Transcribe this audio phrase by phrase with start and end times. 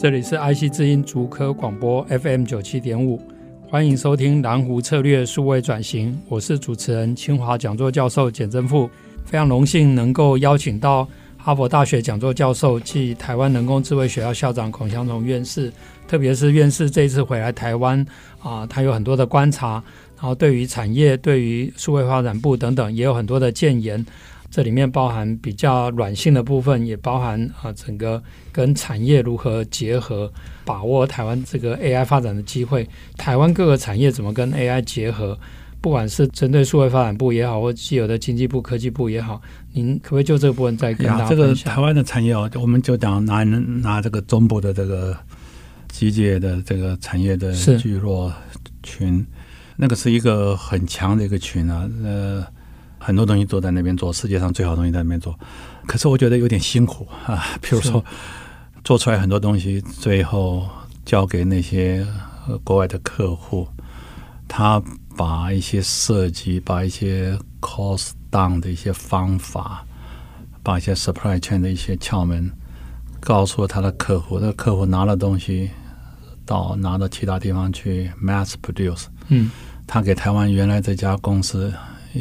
[0.00, 3.20] 这里是 IC 之音竹科广播 FM 九七点五，
[3.68, 8.88] 欢迎收听蓝湖策略数位转型，我是主持人清华讲座教授简正富，
[9.26, 15.70] 非常荣幸能够邀请到哈佛大学讲座教授暨台湾人工智慧学校校长孔祥松院士，
[16.08, 18.02] 特别是院士这一次回来台湾
[18.42, 19.72] 啊，他有很多的观察，
[20.16, 24.02] 然后对于产业、对于数位发展部等等也有很多的建言。
[24.50, 30.30] 这里面包含比较软性的部分，也包含啊整个跟产业如何结合，
[30.64, 32.88] 把握台湾这个 AI 发展的机会。
[33.16, 35.38] 台湾各个产业怎么跟 AI 结合？
[35.80, 39.40] 不管是针对数位发展部也好，或既有的经济部、科技部也好，
[39.72, 41.46] 您可不可以就这个部分再跟大家分享？
[41.54, 45.16] 这个台湾的产业哦，我们就讲拿拿这个中部的这个
[45.88, 48.30] 机械的这个产业的聚落
[48.82, 49.24] 群，
[49.76, 52.44] 那个是一个很强的一个群啊，呃。
[53.10, 55.36] 很多东西都在那边做，世界上最好的东西在那边做，
[55.84, 57.44] 可是我觉得有点辛苦啊。
[57.60, 58.04] 比如说，
[58.84, 60.64] 做出来很多东西，最后
[61.04, 62.06] 交给那些
[62.62, 63.66] 国外的客户，
[64.46, 64.80] 他
[65.16, 69.84] 把一些设计、把一些 cost down 的一些方法，
[70.62, 72.48] 把一些 supply chain 的一些窍门，
[73.18, 75.68] 告诉了他的客户，那客户拿了东西
[76.46, 79.50] 到拿到其他地方去 mass produce，嗯，
[79.84, 81.74] 他给台湾原来这家公司。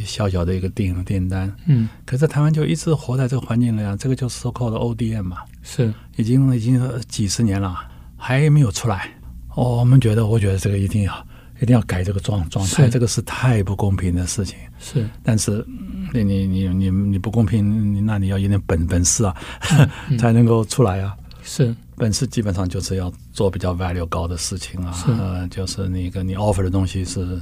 [0.05, 7.75] 小小的一个订订单，嗯，可是台湾就一直活在这个环境里啊，这个就是 so-called ODM 嘛，是已经已经几十年了，
[8.15, 9.11] 还没有出来。
[9.55, 11.27] 哦，我们觉得，我觉得这个一定要
[11.59, 14.57] 一定要改这个状状态，这个是太不公平的事情。
[14.79, 15.65] 是，但是
[16.13, 19.35] 你你你你你不公平，那你要有点本本事啊，
[20.09, 21.17] 嗯、才能够出来啊。
[21.41, 27.41] 是，本事基本上就是要做比较 value 高的事情啊，就是那个你 offer 的东西是。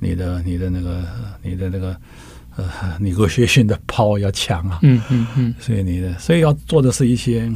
[0.00, 1.04] 你的你的那个
[1.42, 1.96] 你的那个
[2.56, 7.50] 呃，你个学训的 power 要强啊，嗯嗯嗯，所以你的所以要做的是一些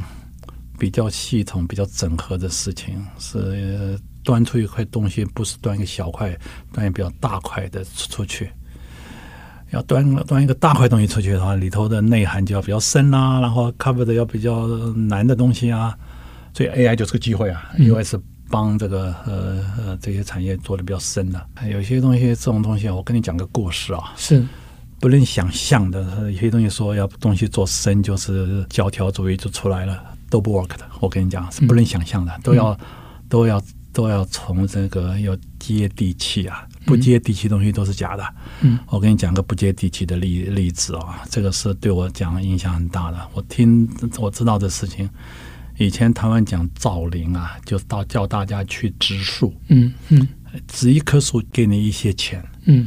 [0.78, 6.36] 比较系统、比较整合的事情，是端出一块东西，不是端一个小块，
[6.72, 8.50] 端一个比较大块的出去。
[9.70, 15.96] 要端端一个大块东西出去的话，里头的内涵就要比较深啊，然后 cover 的要比较难的东西啊，
[16.52, 18.20] 所以 AI 就是个机会啊，因为是。
[18.50, 24.44] 帮这个呃呃这些产业做的比较深的，有些东西这种东西，我跟你讲个故事啊，是
[25.00, 26.30] 不能想象的。
[26.30, 30.86] 有些东西说要东西做深，就是教条主义就出来了，都不 work 的。
[31.00, 32.78] 我跟你讲是不能想象的，嗯、都要
[33.28, 33.62] 都要
[33.92, 38.24] 都要从这个要接地气啊，不接地气东西都是假的。
[38.60, 43.18] 嗯，我跟你讲个不接地气的例例子啊，这个是对我讲影响很大的。
[43.32, 43.88] 我听
[44.18, 45.08] 我知道的事情。
[45.76, 50.28] 以前台湾讲造林啊，就到叫大家去植树，嗯嗯，
[50.68, 52.86] 植一棵树给你一些钱，嗯，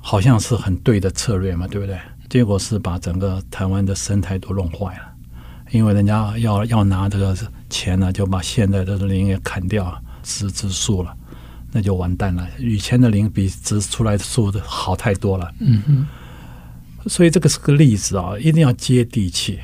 [0.00, 1.98] 好像是很对的策略嘛，对不对？
[2.28, 5.12] 结果是把整个台湾的生态都弄坏了，
[5.72, 7.36] 因为人家要要拿这个
[7.68, 11.12] 钱呢，就把现在的林也砍掉，植植树了，
[11.72, 12.48] 那就完蛋了。
[12.60, 16.06] 以前的林比植出来的树好太多了，嗯嗯，
[17.08, 19.58] 所以这个是个例子啊，一定要接地气。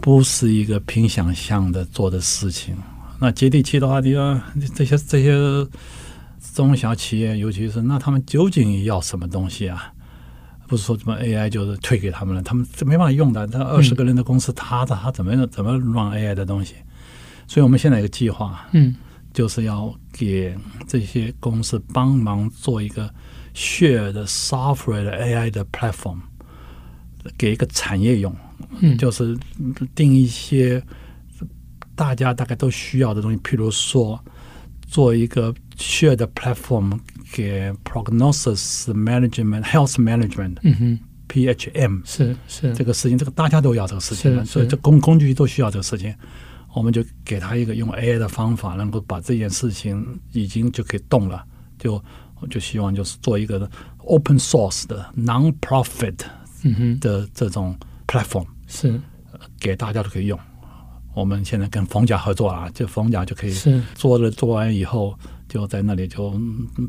[0.00, 2.74] 不是一个凭想象的做的事情。
[3.18, 4.40] 那接地气的话，你说
[4.74, 5.68] 这些这些
[6.54, 9.92] 中小企业，尤其是那他们究竟要什么东西啊？
[10.66, 13.46] 不是说什么 AI 就是推给他们了，他们这没办法用的。
[13.46, 16.74] 他二十个人的公司，他的他怎么怎么 run AI 的东西？
[17.46, 18.94] 所以我们现在有个计划，嗯，
[19.34, 20.56] 就是要给
[20.86, 23.12] 这些公司帮忙做一个
[23.54, 26.18] share 的 software 的 AI 的 platform，
[27.36, 28.34] 给一个产业用。
[28.80, 29.36] 嗯，就是
[29.94, 30.82] 定一些
[31.94, 34.18] 大家大概都需要的东西，譬如说
[34.86, 36.98] 做一个 shared platform
[37.32, 40.98] 给 prognosis management、health management，嗯哼
[41.28, 42.74] ，PHM 是是。
[42.74, 46.14] 这个事情，这个大家都要这个事情，所以这工工具都需要这个事情，
[46.74, 51.44] 我们就给他一个用 AI 的方法，能够把这件事情已经就可以动了，
[51.78, 52.02] 就
[52.48, 56.16] 就希望就是做一个 open source 的 non-profit
[57.00, 57.76] 的这种
[58.06, 58.46] platform。
[58.70, 58.98] 是，
[59.58, 60.38] 给大家都可以用。
[61.12, 63.52] 我们现在跟冯甲合作啊，就冯甲就可以
[63.94, 65.12] 做了，做完以后
[65.48, 66.32] 就在那里就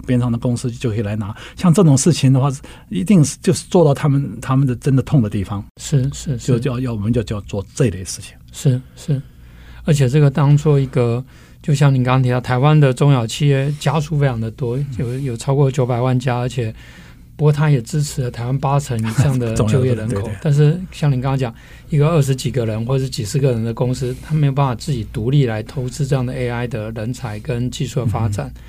[0.06, 1.36] 边上的公司就可以来拿。
[1.58, 2.48] 像这种事情的话，
[2.90, 5.66] 一定是就是做到他们他们的真的痛的地方。
[5.82, 8.38] 是是，是，就叫要我们就叫做这类事情。
[8.52, 9.20] 是是，
[9.86, 11.26] 而且这个当做一个，
[11.64, 16.74] 就像您刚刚提到，台湾的中小企业家数非常的多，有有超过九百万家，而且
[17.42, 20.14] 不过它也支持了台湾八成以上的 就业人口。
[20.14, 21.52] 对对，但是像您刚刚讲，
[21.90, 28.46] 一个二十几个人或者是几十个人的公司，他没有办法自己独立来投资这样的 AI 的人才跟技术的发展。
[28.56, 28.62] 嗯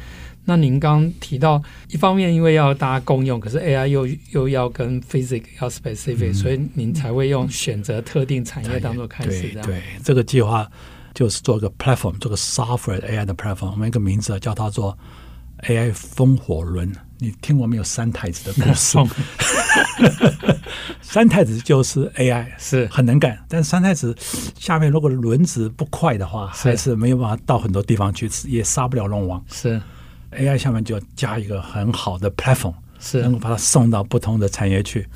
[0.45, 9.67] 那您刚提到，一方面因为要大家共用，可是 AI 又又要跟 physics 要 specific，嗯，所以您才会用选择特定产业当做开始这样。
[9.67, 10.67] 对，对，这个计划
[11.15, 13.71] 就是做一个 platform，做个 software AI 的 platform。
[13.71, 14.99] 我们一个名字叫它做
[15.69, 16.91] AI 风火轮。
[17.23, 18.99] 你听过没有三太子的故事？
[21.01, 24.17] 三太子就是 AI，是很能干，但是三太子
[24.59, 29.43] 下面如果轮子不快的话，还是没有办法到很多地方去，也杀不了龙王。
[29.49, 29.81] 是。
[30.33, 35.07] AI 下面就要加一个很好的 platform，是能够把它送到不同的产业去。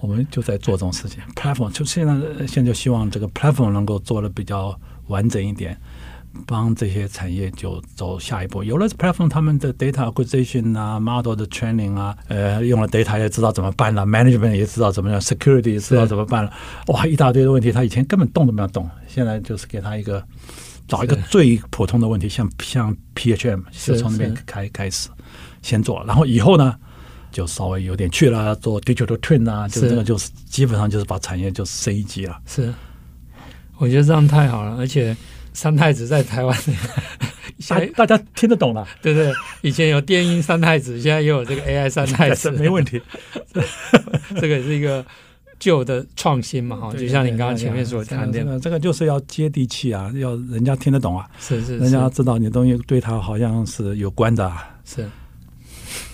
[0.00, 1.20] 我们就在做这种事情。
[1.36, 2.14] platform 就现在
[2.46, 5.78] 现在就希望这个 platform 能够做的比较完整一点，
[6.46, 8.62] 帮这些产业就走下一步。
[8.64, 16.52] 有了 platform，他们的 data acquisition 啊，model 的 training 啊，呃，用了 data 也知道怎么办了，management 也知道怎么样，security 也知道怎么办了。
[16.88, 20.22] 哇，一大堆的问题，他以前根本动都没有动，现在就是给他一个。
[20.88, 25.08] 找一个最普通的问题，像像 PHM，就从那边开开始
[25.62, 26.74] 先做，然后以后呢，
[27.30, 32.36] 就稍微有点去了，做 Digital Twin 啊，就这个就是基本上就是把产业就升一级了。
[32.44, 32.74] 是，
[33.78, 35.16] 我觉得这样太好了，而且
[35.52, 36.58] 三太子在台湾，
[37.68, 39.32] 大大家听得懂了，对对，
[39.62, 43.00] 以前有电音三太子，现在也有这个 AI 三太子，没问题，
[44.40, 45.04] 这个也是一个。
[45.58, 54.80] 旧的创新嘛，哈，就像你刚刚前面所谈的，这个就是要接地气啊，要人家听得懂啊，是是，是，人家知道你的东西对他好像是有关的，啊。
[54.86, 55.06] 是。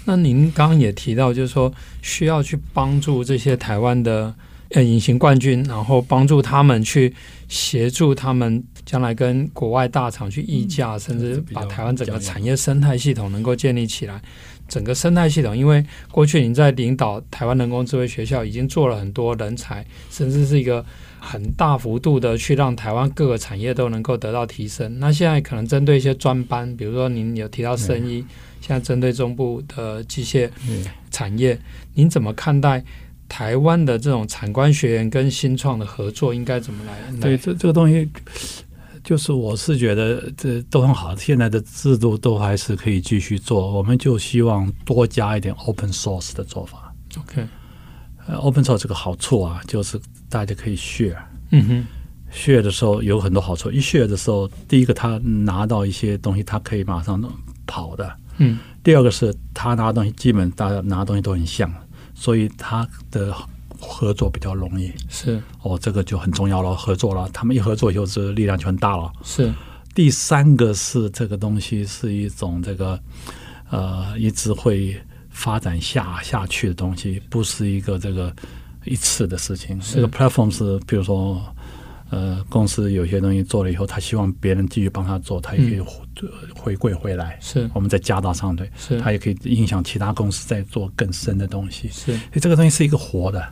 [0.05, 1.73] 那您刚刚也提到，就是说
[2.03, 4.35] 需要去帮助这些台湾的
[4.71, 7.15] 呃隐形冠军，然后帮助他们去
[7.47, 14.23] 协助他们将来跟国外大厂去议价，嗯，甚至把台湾整个产业生态系统能够建立起来。
[14.69, 20.85] 整个生态系统，因为过去您在领导台湾人工智慧学校，已经做了很多人才，甚至是一个
[21.21, 24.99] 很大幅度的去让台湾各个产业都能够得到提升。
[24.99, 28.25] 那现在可能针对一些专班，比如说您有提到生医，
[28.61, 30.51] 现在针对中部的机械
[31.13, 31.57] 产业，
[31.95, 32.83] 您怎么看待
[33.29, 37.21] 台湾的这种产官学研跟新创的合作，应该怎么来？
[37.21, 38.09] 对，这这个东西。
[39.07, 43.71] 就是我是觉得这都很好，现在的制度都还是可以继续做。
[43.71, 46.93] 我们就希望多加一点 open source 的做法。
[47.17, 47.47] OK，
[48.27, 49.97] 呃，open source 这个好处啊，就是
[50.29, 51.17] 大家可以 share。
[51.53, 51.87] 嗯哼
[52.33, 53.71] ，share 的时候有很多好处。
[53.71, 57.23] 一 share 的时候，第一个他拿到一些东西，他可以马上
[57.65, 58.13] 跑的。
[58.39, 58.59] 嗯。
[58.83, 61.73] 第二个是他拿东西，基本大家拿东西都很像，
[62.13, 63.33] 所以他的。
[63.81, 66.75] 合作比较容易，是哦，这个就很重要了。
[66.75, 69.13] 合作了，他们一合作以后，是力量就很大了。
[69.23, 69.53] 是
[69.95, 73.01] 第三个是这个东西是一种这个
[73.71, 74.95] 呃一直会
[75.31, 78.35] 发展下下去的东西，不是一个这个
[78.85, 79.81] 一次的事情。
[79.81, 81.43] 这个 platform 是比如说
[82.11, 85.81] 呃公司有些东西做了以后，他希望别人继续帮他做，他也可以
[86.55, 87.39] 回馈回来。
[87.41, 91.89] 是我们再加大上对，是他也可以影响其他公司在做更深的东西。
[91.89, 93.43] 是，所以这个东西是一个活的。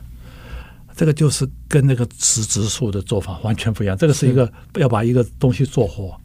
[0.95, 3.97] 这个就是跟那个植植树的做法完全不一样。
[3.97, 6.15] 这个是一个要把一个东西做活。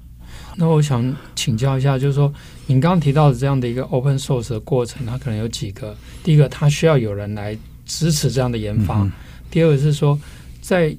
[0.57, 2.33] 那我想请教一下，就是说，
[2.67, 5.97] 您刚刚提到的这样的一个 open source 的过程，它可能有几个。
[6.23, 7.57] 第一个，它需要有人来
[7.87, 9.13] 支持这样的研发；嗯、
[9.51, 10.19] 第二个是说，
[10.61, 10.95] 在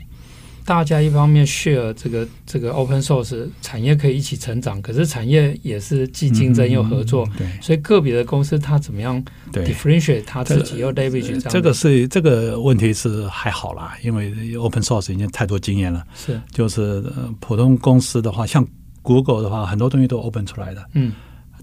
[0.65, 16.39] 大家一方面 share 这个这个 open source 产业可以一起成长，可是产业也是既竞争又合作，嗯、对，所以个别的公司它怎么样 differentiate 它自己又 leverage 这个是这个问题是还好啦，因为 open source 已经太多经验了，是。
[16.51, 17.03] 就是
[17.39, 18.65] 普通公司的话，像
[19.01, 21.11] Google 的话，很多东西都 open 出来的，嗯，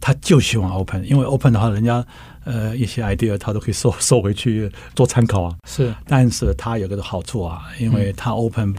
[0.00, 2.04] 他就喜欢 open，因为 open 的话，人家
[2.48, 8.76] 呃一些 idea 他都可以收收回去做参考啊，是，但是它有个好处啊，因为它 open、嗯。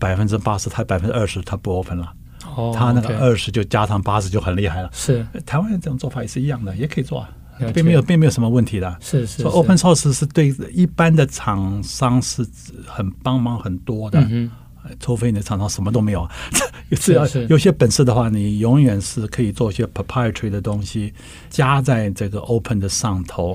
[0.00, 2.12] 百分之八十，它百分之二十，它不 open 了。
[2.54, 4.88] 哦，它那个二十就加上八十就很厉害了。
[4.92, 7.28] 是，台湾这种做法也是一样的，也可以做啊，
[7.74, 8.96] 并没有并没有什么问题的。
[9.00, 12.46] 是是，open source 是对一般的厂商是
[12.86, 14.24] 很帮忙很多的。
[14.30, 14.48] 嗯，
[15.00, 16.28] 除非你的厂商什么都没有，
[17.00, 21.12] 只要有些本事的话，你永远是可以做一些 proprietary 的东西
[21.50, 23.54] 加在这个 open 的上头。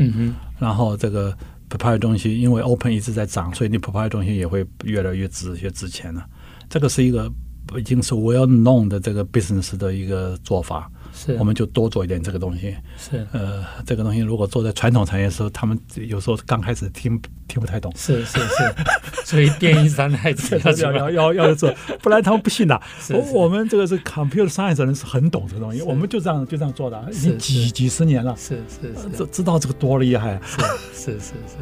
[0.60, 1.36] 然后这个
[1.70, 6.26] proprietary 东西，因为 open 一直在涨，所以你 proprietary 东西也会越来越值，越值钱了。
[6.70, 7.30] 这个是一个
[7.78, 12.76] 已经是 well known 的这个 business 的一个做法，是，我们就多做一点这个东西。
[12.98, 17.94] 是，呃，这个东西如果做在传统产业的时候，他们有时候刚开始听听不太懂。
[17.96, 18.76] 是是是，
[19.24, 22.82] 所以电音三太子 要要要要做，不然他们不信的。
[23.00, 28.36] 是是我们这个是 computer science 的人是很懂这个东西，我们就这样就这样做的，已经几几十年了。
[28.36, 30.40] 是是是，知知道这个多厉害。
[30.44, 30.62] 是
[30.94, 31.58] 是是是。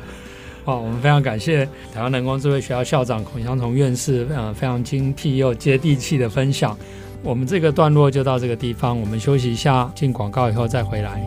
[0.63, 6.77] 好，我们非常感谢台湾人工智慧学校校长孔祥同院士，呃，非常精辟又接地气的分享。
[7.23, 11.21] 我们这个段落就到这个地方，我们休息一下，进广告以后再回来。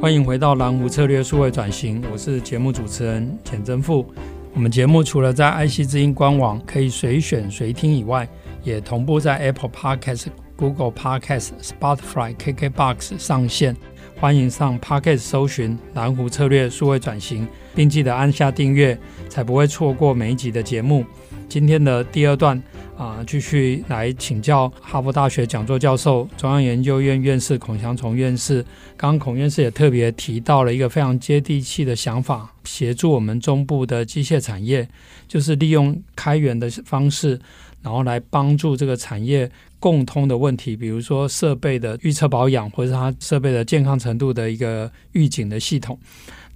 [0.00, 4.06] 欢迎回到蓝湖策略数位转型，我是节目主持人简真富。
[4.54, 8.28] 我们节目除了在爱惜之音官网可以随选随听以外，
[8.62, 10.26] 也同步在 Apple Podcast。
[10.58, 13.76] Google Podcast、Spotify、KKBox 上线，
[14.18, 17.46] 欢迎上 Podcast 搜寻“蓝湖策略数位转型”，
[17.76, 21.04] 并记得按下订阅，才不会错过每一集的节目。
[21.50, 22.60] 今天的第二段
[22.96, 28.62] 啊，继续来请教哈佛大学讲座教授、中央研究院院士孔祥松院士。
[28.96, 34.88] 刚刚孔院士也特别提到了一个非常接地气的想法，协助我们中部的机械产业，
[35.28, 37.38] 就是利用开源的方式，
[37.86, 39.48] 然后来帮助这个产业。
[39.78, 45.96] 共通的问题，比如说设备的预测保养，或者是它设备的健康程度的一个预警的系统。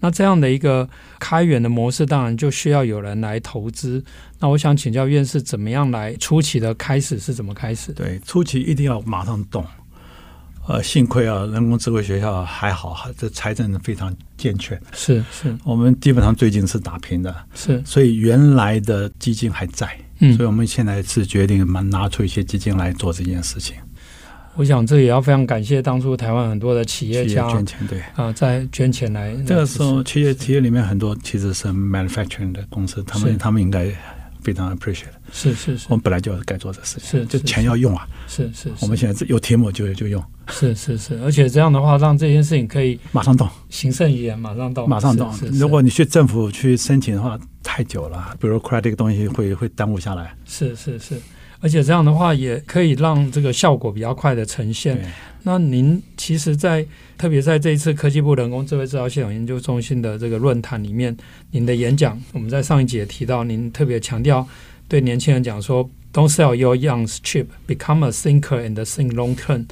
[0.00, 0.88] 那这样的一个
[1.20, 4.02] 开源的模式，当然就需要有人来投资。
[4.40, 7.92] 那我想请教院士，怎么样来初期的开始是怎么开始？
[7.92, 9.64] 对，初期一定要马上动。
[10.68, 14.80] 呃，幸亏啊，人工智慧学校还好，这财政非常健全。
[14.92, 17.34] 是是，我们基本上最近是打平的。
[17.54, 19.90] 是，所以原来的基金还在。
[20.20, 23.76] 嗯，所以我们现在是决定拿拿出一些基金来做这件事情。
[24.54, 29.34] 我想这也要非常感谢当初台湾很多的企业家捐钱，对啊，在捐钱来。
[29.46, 33.86] 这个时候，企业企业里面很多其实是 manufacturing 的公司，他们他们应该
[34.40, 35.06] 非常 appreciate。
[35.32, 38.06] 是是是，我们本来就该做这事情，是就钱要用啊。
[38.26, 40.22] 是是，是，我们现在有题目就就用。
[40.48, 45.32] 是是是，而且这样的话，让这件事情可以马上动，行胜于言，马上动，马上动。
[45.52, 50.34] 如果你去政府去申请的话，太久了，bureaucratic 东西会会耽误下来。
[50.44, 51.14] 是是是，
[51.60, 54.98] 而且这样的话也可以让这个效果比较快的呈现。
[55.42, 61.16] 那您其实在，在特别在这一次科技部人工智慧制造系统研究中心的这个论坛里面，
[61.50, 64.46] 您的演讲，我们在上一节也提到，您特别强调
[64.88, 69.66] 对年轻人讲说，Don't sell your young cheap, become a thinker and think long term。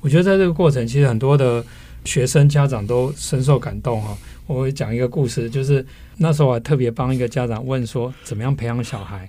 [0.00, 1.64] 我觉得在这个过程，其实很多的
[2.04, 4.16] 学生家长都深受感动哈。
[4.46, 5.84] 我会讲一个故事，就是
[6.18, 9.26] 那时候我还特别帮一个家长问说，怎么样培养小孩？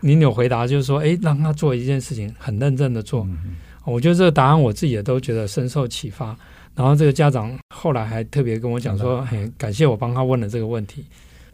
[0.00, 3.26] 您有回答就是说，诶，让他做一件事情，很认真的做。
[3.84, 6.36] 我觉得这个答案我自己也都觉得深受启发。
[6.74, 11.04] 然后这个家长后来还特别跟我讲说，很感谢我帮他问了这个问题。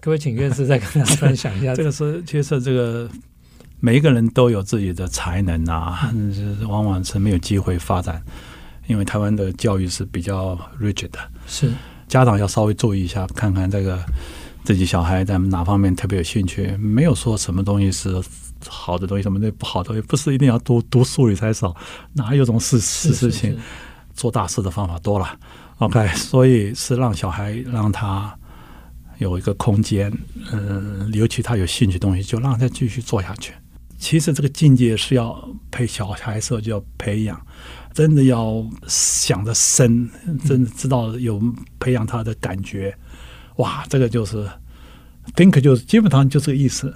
[0.00, 1.75] 各位请院士再跟大家分享一下？
[1.76, 3.09] 这个是其实这个
[3.79, 6.12] 每一个人都有自己的才能啊，
[6.67, 8.21] 往往是没有机会发展。
[8.88, 11.71] 因为台湾的教育是比较 rigid 的，是
[12.09, 13.97] 家长要稍微注意一下，看看这个
[14.64, 16.76] 自己小孩在哪方面特别有兴趣。
[16.76, 18.23] 没有说什么东西是
[18.66, 21.75] 好的东西，什么东西不好的东西，不是一定要读读书理才少，
[22.12, 23.57] 哪有这种事事事情？
[24.14, 25.38] 做大事的方法多了。
[25.78, 28.37] OK，所以是让小孩让他
[29.19, 30.12] 有一个空间，
[30.52, 33.52] 嗯，尤其他有兴趣的东西，就让他继续做下去。
[33.99, 37.40] 其实这个境界是要陪小孩时候就要培养。
[37.95, 40.09] 真的要想得深，
[40.47, 41.38] 真的知道有
[41.78, 42.97] 培养他的感觉，
[43.62, 44.47] 哇，这个就是
[45.37, 46.92] think 就是基本上就这个意思。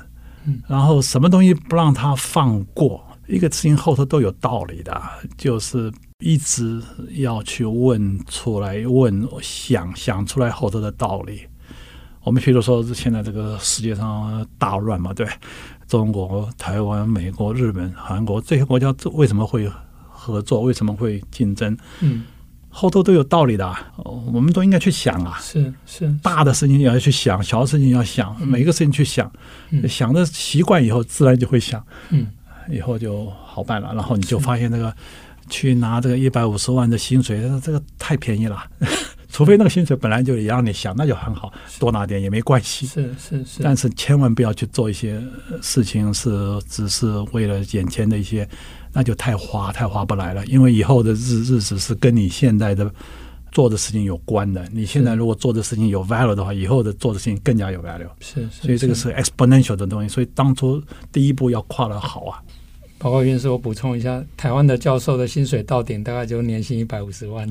[0.69, 5.01] 然后什么东西不让他放过，一个事情后头都有道理的，
[5.37, 6.83] 就是一直
[7.13, 11.43] 要去问出来，问想想出来后头的道理。
[12.23, 15.27] 我们譬如说现在这个世界上大乱嘛，对，
[15.87, 19.71] 中国、台湾、美国、日本、韩国这些国家，为什么会？
[20.19, 21.79] 合作为什么会竞争？
[22.01, 22.25] 嗯，
[22.79, 25.39] 后头都有道理的，我们都应该去想啊。
[25.41, 29.33] 是是，大的事情也要去想，小的事情要想，每一个事情去想，
[29.89, 32.27] 想的习惯以后，自然就会想，嗯，
[32.69, 33.95] 以后就好办了。
[33.95, 34.95] 然后你就发现那个
[35.49, 38.63] 去拿这个一百五十万的薪水，这个太便宜了。
[39.37, 42.87] 除非那个薪水本来就也让你想，那就很好，多拿点也没关系。
[42.87, 45.23] 是是是，但是千万不要去做一些
[45.61, 46.31] 事情，是
[46.67, 48.49] 只是为了眼前的一些。
[48.95, 52.91] 那就太花太划不来了，因为以后的日日子是跟你现在的
[53.53, 54.67] 做的事情有关的。
[54.73, 58.09] 你现在如果做的事情有 value 的话，以后的做的事情更加有 value。
[58.21, 60.09] 是，是，所以这个是 exponential 的东西。
[60.09, 62.41] 所以当初第一步要跨的好啊，
[63.07, 67.49] 报告院士，我补充一下，台湾的教授的薪水到顶大概就年薪一百五十万。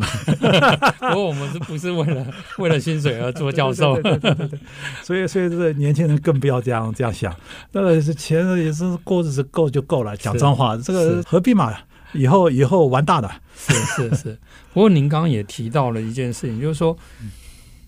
[0.99, 3.93] 不过我们是不是为了为了薪水而做教授？
[4.01, 4.59] 对对对对对，
[5.01, 7.33] 所以所以这个年轻人更不要这样这样想，
[7.71, 11.73] 那个是钱也是过日子够就够了，讲脏话，这个何必嘛？
[12.11, 13.31] 以后以后玩大的。
[13.55, 14.37] 是是是。
[14.73, 16.97] 不过您刚刚也提到了一件事情，就是说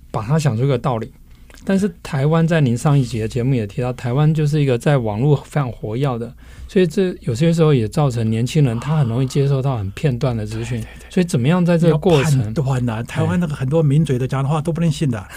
[0.10, 1.12] 把它想出一个道理。
[1.70, 6.34] 但是台湾在您上一集的节目也提到，台湾就是一个在网络非常活跃的，
[6.66, 10.82] 所以这有些时候也造成年轻人他很容易接受到很片段的资讯。
[11.10, 12.42] 所以怎么样在这个过程？
[12.42, 13.04] 判断呢？
[13.04, 15.28] 台湾那个很多名嘴的讲的话都不能信的。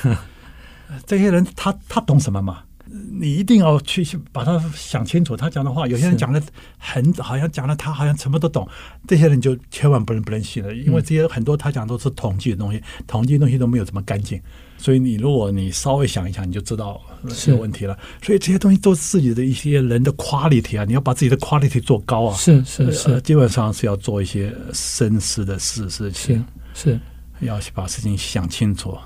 [1.04, 2.60] 这些人他他懂什么嘛？
[2.86, 5.36] 你一定要去把他想清楚。
[5.36, 6.40] 他讲的话，有些人讲的
[6.78, 8.68] 很好像讲的他好像什么都懂，
[9.08, 14.40] 这些人就千万不能不能信了，因为这些很多他讲都是统计的东西，统计的东西都没有这么干净。
[14.80, 17.96] 所以你如果你稍微想一想，你就知道是有问题了。
[18.22, 22.34] 所以这些东西都是自己的一些人的 quality 啊，你要把自己的 quality 做高啊。
[22.34, 26.98] 是是是，基本上是要做一些深思的事事情，是，
[27.38, 28.96] 是要去把事情想清楚。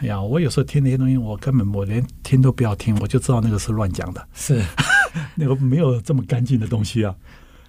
[0.00, 4.62] 哎呀，我有时候听那些东西，我根本我连听都不要听，我就知道那个是乱讲的，是
[5.36, 7.14] 那个没有这么干净的东西啊。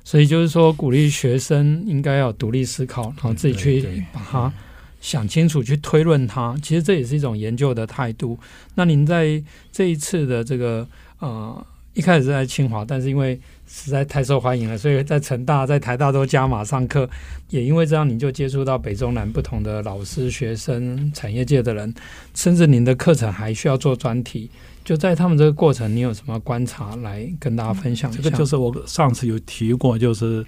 [0.06, 4.54] 所以就是说，鼓励学生应该要独立思考，然后自己去把它。
[5.02, 8.40] 想清楚去推论它，其实这也是一种研究的态度。
[8.76, 10.88] 那您在这一次的这个
[11.20, 17.10] 呃，一开始是在清华，但是因为实在太受欢迎了，所以在成大、在台大都加码上课。
[17.50, 21.94] 也因为这样，您就接触到北中南不同的老师、学生、产业界的人，
[22.34, 24.50] 甚至您的课程还需要做专题。
[24.84, 28.22] 就在他们这个过程，你有什么观察来跟大家分享一下？
[28.22, 30.44] 这个就是我上次有提过，就是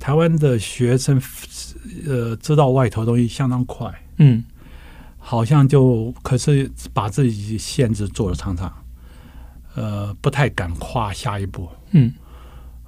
[0.00, 1.20] 台湾的学生，
[2.06, 4.44] 呃，知道外头东西相当快，嗯，
[5.16, 8.72] 好像就可是把自己限制做了常常，
[9.76, 12.12] 呃，不太敢跨下一步，嗯，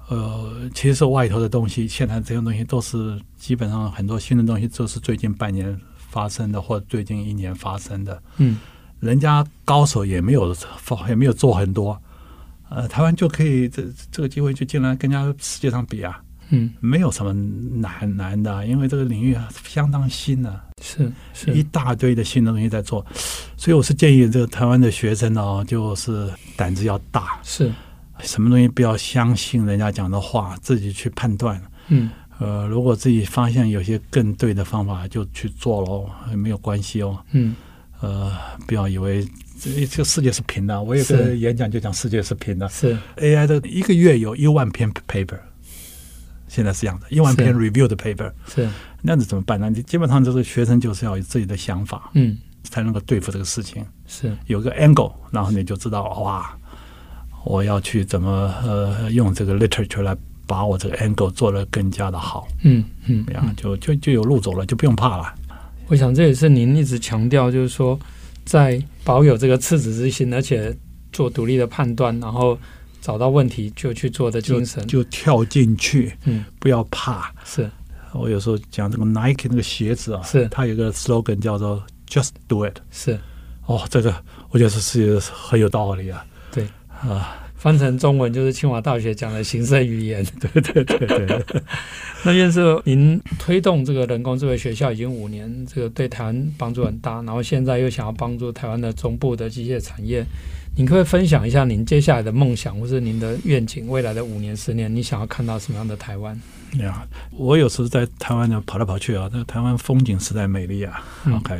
[0.09, 8.59] 呃，其实外头的东西，现在这些东西都是基本上很多新的东西都是最近半年发生的，或者最近一年发生的，嗯。
[9.01, 10.55] 人家高手也没有
[11.09, 11.99] 也没有做很多，
[12.69, 21.51] 呃，台湾就可以这这个机会就进来跟人家世界上比啊，嗯，没有什么难难的，因为这个领域相当新呢，是是。
[21.51, 23.03] 一大堆的新的东西在做，
[23.57, 27.71] 所以我是建议这个台湾的学生呢，就是胆子要大，是，
[28.19, 37.55] 什么东西不要相信人家讲的话，自己去判断，嗯，呃，如果自己发现有些更对的方法，就去做喽，没有关系哦，嗯。
[38.01, 38.31] 呃，
[38.67, 39.23] 不要以为
[39.59, 40.81] 这这个世界是平的。
[40.81, 42.67] 我有个演讲就讲世界是平的。
[42.69, 45.39] 是 AI 的一个月有一万篇 paper，
[46.47, 48.31] 现在是这样的，一万篇 review 的 paper。
[48.47, 48.67] 是
[49.01, 49.69] 那你怎么办呢？
[49.69, 53.85] 你基本上就是学生就是要有自己的想法，嗯，才能够对付这个事情。
[54.07, 56.57] 是有个 angle，然后你就知道哇，
[57.45, 62.47] 我要去怎么呃用这个 literature 来把我这个 angle 做得更加的好。
[62.63, 65.33] 嗯嗯，这样就就就有路走了，就不用怕了。
[65.91, 67.99] 我想这也是您一直强调，就是说，
[68.45, 70.73] 在保有这个赤子之心，而且
[71.11, 72.57] 做独立的判断，然后
[73.01, 77.29] 找到问题就去做的精神，就，就跳进去，嗯，不要怕。
[77.43, 77.69] 是
[78.13, 83.19] 我有时候讲这个 Nike 那个鞋子啊，是它有个 slogan 叫做 “Just Do It”，是
[83.65, 84.15] 哦，这个
[84.51, 86.25] 我觉得是很有道理啊。
[86.53, 86.65] 对
[87.01, 87.37] 啊。
[87.61, 91.45] 翻成中文就是清华大学讲的行政语言， 对对对对。
[92.25, 100.25] 那院士，您推动这个人工智慧学校已经五年，这个对台湾帮助很大，然后现在又想要帮助台湾的中部的机械产业，
[100.75, 106.35] 您可，可以分享一下您接下来的梦想，或是您的愿景，未来的五年、十年，你想要看到什么样的台湾？
[106.79, 111.05] 呀，我有时在台湾呢跑来跑去啊，那个台湾风景实在美丽啊。
[111.25, 111.55] 嗯、OK，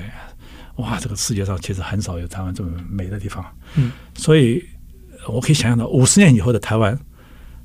[0.78, 3.46] 哇，这个世界上其实很少有台湾这么美的地方。
[3.76, 4.66] 嗯，所以。
[5.28, 6.98] 我可以想象到五十年以后的台湾，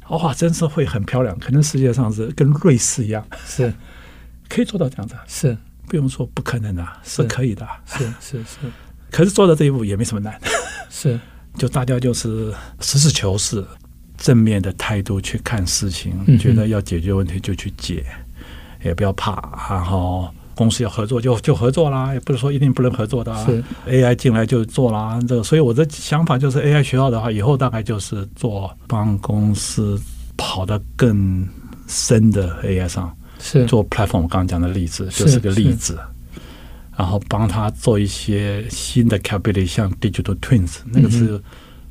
[0.09, 3.73] 哇，真是会很漂亮，可能世界上是跟瑞士一样，是。
[4.49, 5.57] 可以做到这样子，是。
[5.89, 7.23] 不用说不可能的，是。
[7.25, 8.59] 可以的，是是是。
[9.11, 10.41] 可是做到这一步也没什么难，
[10.91, 11.19] 是。
[11.57, 13.65] 就大家就是实事求是、
[14.17, 18.05] 正面的态度去看事情，嗯、觉得要解决问题就去解，
[18.85, 19.35] 也不要怕，
[19.69, 20.29] 然后。
[20.57, 23.45] 公司要合作就就合作啦，也不是说一定不能合作的啊。
[23.45, 30.01] 是 AI 进来就做啦，这个，所以我的想法就是 AI 学校的话，以后大概就是做帮公司
[30.37, 31.47] 跑得更
[31.87, 34.23] 深的 AI 上，是做 platform。
[34.23, 35.99] 我刚刚讲的例子就是个例子，
[36.97, 41.41] 然后帮他做一些新的 capability，像 digital twins，那个是。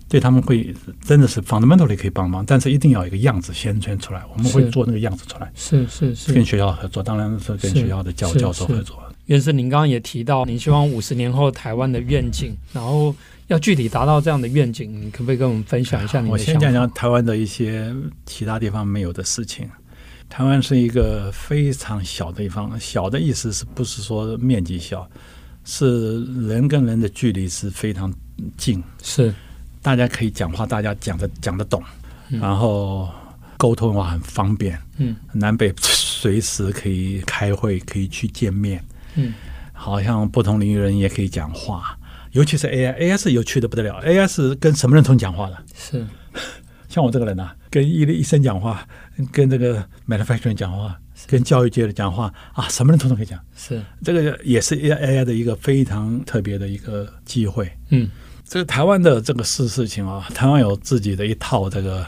[0.07, 4.23] 对他们会真的是 fundamentally 可以帮忙，但是一定要有一个样子先圈出来。
[4.31, 9.01] 我们会做那个样子出来，是是是，跟学校合作，当然是跟学校的教教授合作。
[9.25, 13.15] 院士，您刚刚也提到，您希望五十年后台湾的愿景，然后
[13.47, 16.21] 要具体达到这样的愿景，你可不可以跟我们分享一下？
[16.21, 17.91] 我先讲讲台湾的一些
[18.27, 19.67] 其他地方没有的事情。
[20.29, 25.09] 台湾是一个非常小的地方，小的意思是不是说面积小，
[25.63, 28.13] 是人跟人的距离是非常
[28.57, 29.33] 近，是
[29.85, 31.83] 大家可以讲话，大家讲的讲得懂，
[32.27, 33.07] 然后
[33.55, 39.35] 沟通的话很方便，嗯，南北随时可以开会，可以去见面，嗯，
[39.73, 41.95] 好像不同领域人也可以讲话，
[42.31, 46.03] 尤其是 AI，AI 是有趣的不得了，AI 是跟什么人都讲话的，是。
[46.89, 48.87] 像我这个人啊，跟医医生讲话，
[49.31, 53.39] 跟这个 manufacturing 讲话，跟教育界的讲话啊，什么人通通可以讲。
[53.55, 53.79] 是。
[54.03, 57.69] 这个也是 AI 的一个非常特别的一个机会。
[57.89, 58.09] 嗯，
[58.47, 62.05] 这个台湾的这个事事情啊，台湾有自己的一套这个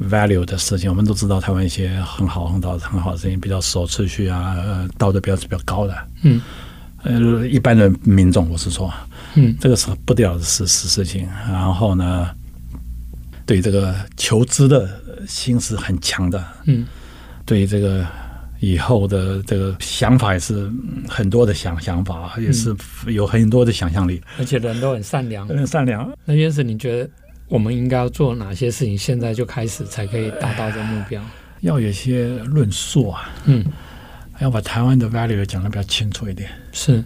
[0.00, 0.88] value 的事情。
[0.88, 5.94] 我们都知道台湾一些很好很好很好的事情，比较守秩序啊，呃，道德标准比较高的。
[6.22, 6.40] 嗯，
[7.02, 8.92] 呃，一般的民众我是说，
[9.34, 11.28] 嗯，这个是不得了的事事事情。
[11.46, 12.30] 然后呢，
[13.44, 14.88] 对这个求知的
[15.28, 16.86] 心是很强的，嗯，
[17.44, 18.06] 对这个
[18.64, 20.70] 以后的这个想法也是
[21.08, 22.74] 很多的想想法，也是
[23.06, 26.10] 有很多的想象力，而且人都很善良，很善良。
[26.24, 27.10] 那院士，你觉得
[27.48, 28.96] 我们应该要做哪些事情？
[28.96, 31.22] 现在就开始才可以达到这个目标？
[31.60, 33.64] 要有些论述啊，嗯，
[34.40, 37.04] 要把台湾的 value 讲的比较清楚一点，是。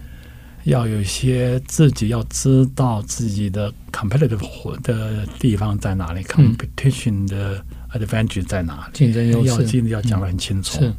[0.65, 10.79] 要有一些自己要知道自己的 competitive 的地方在哪里，嗯，competition 的 advantage 在哪里，竞争优势要尽要讲的很清楚。
[10.81, 10.93] 嗯、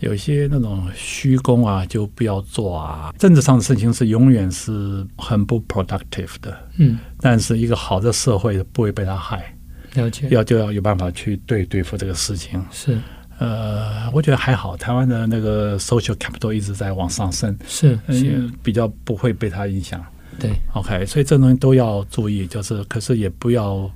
[0.00, 3.12] 有一些那种虚功啊，就不要做啊。
[3.18, 9.54] 政治上的事情是永远是很不 productive 的，嗯，但是一个好的社会不会被他害。
[9.94, 12.62] 了解，要就要有办法去对对付这个事情。
[12.70, 12.98] 是。
[13.38, 20.02] 呃，我觉得还好，台湾的那个 social capital 一直在往上升，是，是比较不会被它影响。
[20.38, 23.90] 对，OK，所以这东西都要注意，就是可是也不要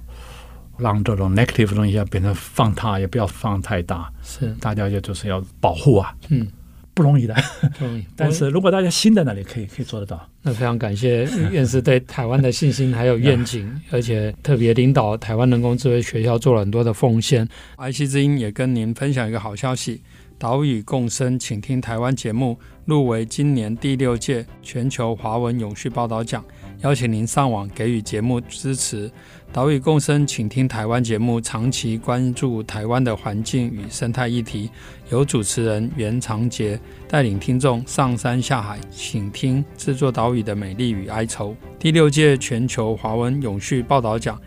[0.80, 4.10] 让这种 negative 的东西要变成放大，也不要放太大。
[4.22, 6.14] 是，大家就就是要保护啊。
[6.28, 6.46] 嗯。
[6.92, 7.34] 不容易的，
[7.78, 8.04] 不容易。
[8.16, 10.28] 但是如果大家心在那里，可以可以做得到。
[10.42, 17.48] 那非常感谢院士对台湾的信心还有愿景， 而且特别领导台湾人工智慧学校做了很多的奉献。
[17.78, 20.02] IC 之音也跟您分享一个好消息：
[20.40, 26.42] 岛屿共生，请听台湾节目入围今年第六届全球华文永续报道奖，
[26.80, 29.12] 邀请您上网给予节目支持。
[29.52, 34.70] 岛屿共生，请听台湾节目，长期关注台湾的环境与生态议题，
[35.10, 41.54] 由主持人袁长杰带领听众上山下海，请听制作岛屿的美丽与哀愁。
[41.78, 44.40] 第六届全球华文永续报道奖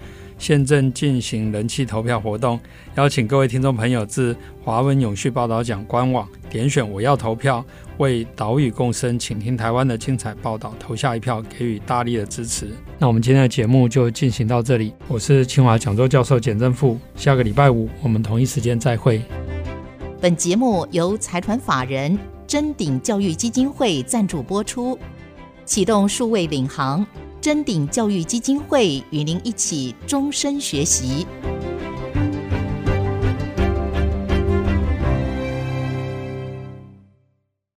[0.43, 2.60] 现正进行人气投票活动，
[2.95, 7.63] 邀请各位听众朋友至华文永续报道奖官网点选“我要投票”。
[7.97, 12.67] 为岛屿共生，倾听台湾的精彩报道，投下一票，给予大力的支持。
[12.99, 14.93] 那我们今天的节目就进行到这里。
[15.08, 19.21] 我是清华讲座教授简正富，下个礼拜五我们同一时间再会。
[20.19, 24.99] 本节目由财团法人臻鼎教育基金会赞助播出，
[25.63, 27.06] 启动数位领航，
[27.43, 31.27] 臻鼎教育基金会与您一起终身学习。